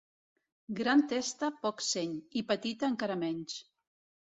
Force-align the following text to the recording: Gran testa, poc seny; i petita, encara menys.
Gran 0.79 1.03
testa, 1.11 1.51
poc 1.67 1.85
seny; 1.89 2.17
i 2.41 2.45
petita, 2.55 2.91
encara 2.91 3.21
menys. 3.27 3.63